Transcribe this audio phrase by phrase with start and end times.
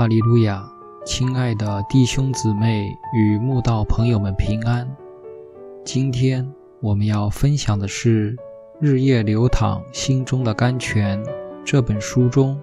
[0.00, 0.66] 哈利路亚！
[1.04, 4.90] 亲爱的弟兄姊妹与慕道朋友们平安。
[5.84, 6.50] 今天
[6.80, 8.34] 我们要分享的是
[8.80, 11.22] 《日夜流淌心中的甘泉》
[11.66, 12.58] 这本书中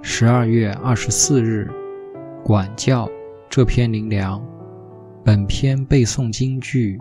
[0.00, 1.70] 十二月二十四日
[2.42, 3.06] “管教”
[3.50, 4.42] 这篇灵粮。
[5.22, 6.96] 本篇背诵京剧《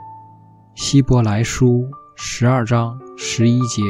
[0.75, 1.83] 希伯来书》
[2.17, 3.81] 十二章十一节：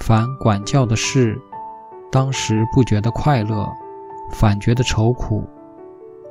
[0.00, 1.38] 凡管教的事，
[2.10, 3.70] 当时不觉得快乐。
[4.30, 5.44] 反觉得愁苦，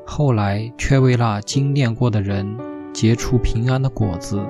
[0.06, 2.58] 后来却为那精炼过的人
[2.94, 4.42] 结出平安的果子，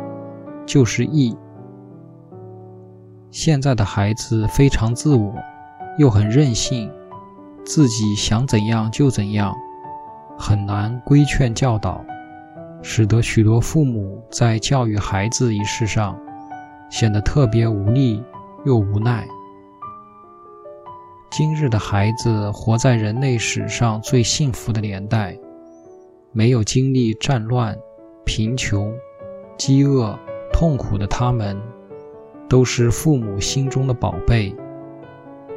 [0.65, 1.35] 就是义。
[3.31, 5.33] 现在的孩子非常自我，
[5.97, 6.91] 又很任性，
[7.65, 9.53] 自己想怎样就怎样，
[10.37, 12.03] 很难规劝教导，
[12.81, 16.17] 使得许多父母在教育孩子一事上
[16.89, 18.23] 显得特别无力
[18.65, 19.27] 又无奈。
[21.37, 25.37] 今日的孩子活在人类史上最幸福的年代，
[26.31, 27.77] 没有经历战乱、
[28.25, 28.91] 贫穷、
[29.55, 30.17] 饥饿、
[30.51, 31.55] 痛苦的他们，
[32.49, 34.51] 都是父母心中的宝贝，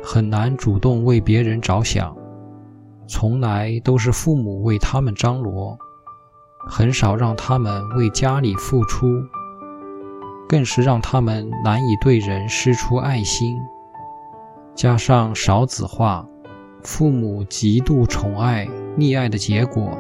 [0.02, 2.14] 很难主动为别人着想，
[3.08, 5.78] 从来都是父母为他们张罗，
[6.68, 9.06] 很少让他们为家里付出，
[10.46, 13.56] 更是让他们难以对人施出爱心。
[14.80, 16.26] 加上少子化，
[16.82, 19.90] 父母极度宠爱溺爱的结果，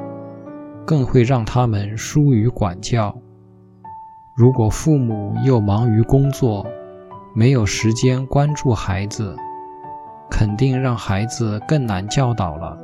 [0.86, 3.14] 更会让他们疏于管教。
[4.34, 6.66] 如果父母又忙于工作，
[7.34, 9.36] 没有时间关注孩子，
[10.30, 12.78] 肯定让孩子更难教导了。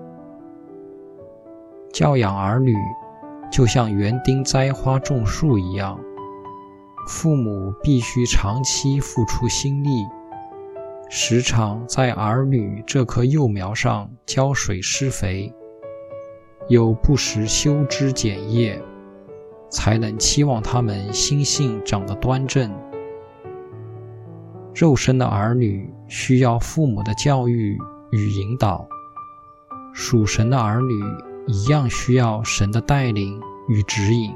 [1.94, 2.76] 教养儿女，
[3.50, 5.98] 就像园丁栽花种树一样，
[7.08, 10.04] 父母必须长期付出心力。
[11.08, 15.52] 时常在儿女这棵幼苗上浇水施肥，
[16.68, 18.82] 又不时修枝剪叶，
[19.70, 22.70] 才能期望他们心性长得端正。
[24.74, 27.78] 肉身的儿女需要父母的教育
[28.10, 28.86] 与引导，
[29.94, 30.92] 属神的儿女
[31.46, 34.34] 一样需要神的带领与指引。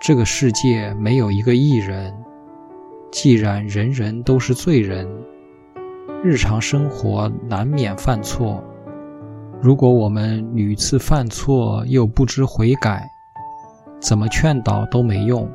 [0.00, 2.14] 这个世界没有一个艺人，
[3.10, 5.08] 既然人人都是罪人。
[6.24, 8.62] 日常生活难免犯错，
[9.60, 13.08] 如果我们屡次犯错又不知悔改，
[14.00, 15.48] 怎么劝导都没用，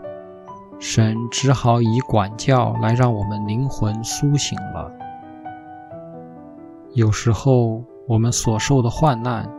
[0.79, 4.89] 神只好以管教来让我们灵魂苏醒了。
[6.93, 9.49] 有时候我们所受的患难，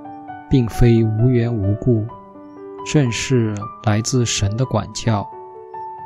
[0.48, 2.06] 并非无缘无故，
[2.86, 5.28] 正是来自神的管教，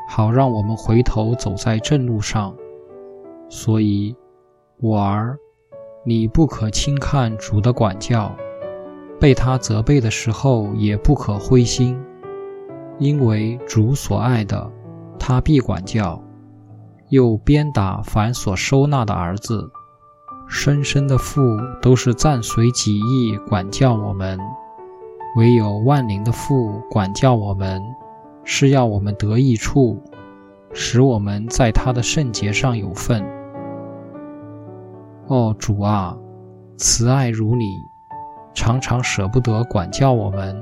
[0.08, 2.52] 好让我们回头走在正路上。
[3.48, 4.16] 所以。
[4.78, 5.38] 我儿，
[6.04, 8.30] 你不可轻看主的管教，
[9.18, 11.98] 被他责备的时候也不可灰心，
[12.98, 14.70] 因为主所爱的，
[15.18, 16.22] 他必管教，
[17.08, 19.70] 又鞭打凡所收纳的儿子。
[20.46, 21.40] 生生的父
[21.80, 24.38] 都是暂随己意管教我们，
[25.38, 27.80] 唯有万灵的父管教我们，
[28.44, 29.98] 是要我们得益处，
[30.74, 33.24] 使我们在他的圣洁上有份。
[35.28, 36.16] 哦，主啊，
[36.76, 37.74] 慈爱如你，
[38.54, 40.56] 常常舍不得管教我们，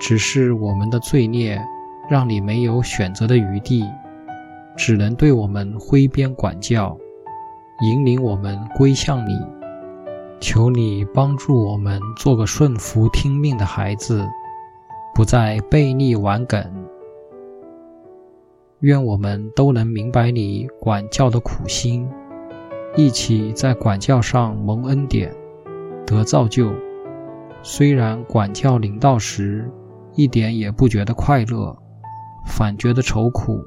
[0.00, 1.62] 只是我们的罪孽，
[2.10, 3.84] 让你没有选择的余地，
[4.76, 6.98] 只能对我们挥鞭管教，
[7.82, 9.38] 引领我们归向你。
[10.40, 14.26] 求你帮助我们做个顺服听命的孩子，
[15.14, 16.64] 不再背逆顽梗。
[18.80, 22.08] 愿我们都能明白你管教的苦心。
[22.98, 25.32] 一起在管教上蒙恩典，
[26.04, 26.72] 得造就。
[27.62, 29.70] 虽然管教临到时
[30.16, 31.78] 一点也不觉得快乐，
[32.44, 33.64] 反觉得愁苦，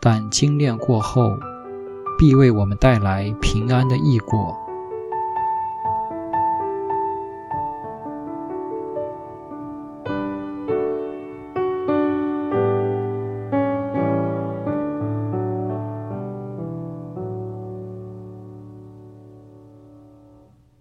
[0.00, 1.30] 但精炼过后，
[2.18, 4.52] 必为我们带来平安的益果。